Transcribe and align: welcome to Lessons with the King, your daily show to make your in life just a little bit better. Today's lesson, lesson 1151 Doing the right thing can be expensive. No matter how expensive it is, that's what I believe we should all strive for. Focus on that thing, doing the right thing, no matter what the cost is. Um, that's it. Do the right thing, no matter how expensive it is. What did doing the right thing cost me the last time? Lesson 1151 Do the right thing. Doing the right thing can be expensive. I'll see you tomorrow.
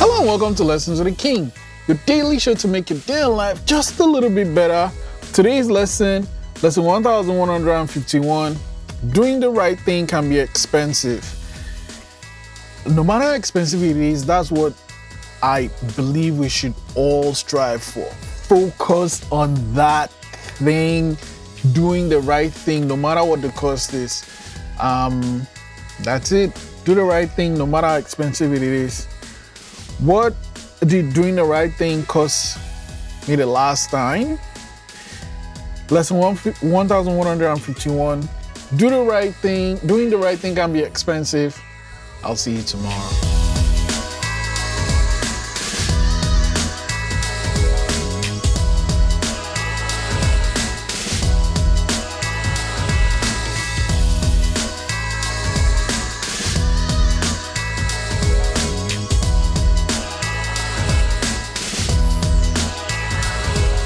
welcome 0.00 0.54
to 0.56 0.64
Lessons 0.64 0.98
with 1.00 1.08
the 1.08 1.22
King, 1.22 1.52
your 1.86 1.96
daily 2.06 2.38
show 2.38 2.54
to 2.54 2.66
make 2.66 2.90
your 2.90 2.98
in 3.08 3.28
life 3.30 3.64
just 3.66 4.00
a 4.00 4.04
little 4.04 4.30
bit 4.30 4.54
better. 4.54 4.90
Today's 5.32 5.70
lesson, 5.70 6.26
lesson 6.62 6.84
1151 6.84 8.56
Doing 9.10 9.38
the 9.40 9.50
right 9.50 9.78
thing 9.78 10.06
can 10.06 10.28
be 10.28 10.38
expensive. 10.38 11.24
No 12.86 13.04
matter 13.04 13.24
how 13.24 13.32
expensive 13.34 13.82
it 13.82 13.96
is, 13.96 14.24
that's 14.24 14.50
what 14.50 14.72
I 15.42 15.70
believe 15.94 16.38
we 16.38 16.48
should 16.48 16.74
all 16.94 17.34
strive 17.34 17.82
for. 17.82 18.06
Focus 18.48 19.30
on 19.30 19.54
that 19.74 20.10
thing, 20.10 21.18
doing 21.72 22.08
the 22.08 22.20
right 22.20 22.52
thing, 22.52 22.88
no 22.88 22.96
matter 22.96 23.22
what 23.24 23.42
the 23.42 23.50
cost 23.50 23.92
is. 23.94 24.24
Um, 24.80 25.46
that's 26.00 26.32
it. 26.32 26.58
Do 26.84 26.94
the 26.94 27.02
right 27.02 27.30
thing, 27.30 27.58
no 27.58 27.66
matter 27.66 27.86
how 27.86 27.96
expensive 27.96 28.52
it 28.52 28.62
is. 28.62 29.06
What 30.04 30.34
did 30.80 31.14
doing 31.14 31.34
the 31.34 31.44
right 31.44 31.72
thing 31.72 32.04
cost 32.04 32.58
me 33.26 33.36
the 33.36 33.46
last 33.46 33.88
time? 33.88 34.38
Lesson 35.88 36.18
1151 36.18 38.20
Do 38.76 38.90
the 38.90 39.00
right 39.00 39.34
thing. 39.36 39.78
Doing 39.86 40.10
the 40.10 40.18
right 40.18 40.38
thing 40.38 40.56
can 40.56 40.74
be 40.74 40.80
expensive. 40.80 41.58
I'll 42.22 42.36
see 42.36 42.56
you 42.56 42.62
tomorrow. 42.62 43.33